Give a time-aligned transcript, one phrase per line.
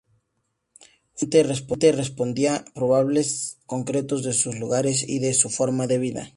[1.19, 3.29] Fundamentalmente respondía a problemas
[3.71, 6.23] concretos de sus lugares y de su forma de vida.